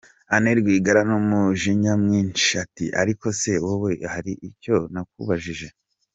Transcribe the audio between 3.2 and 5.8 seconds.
se wowe hari icyo nakubajije?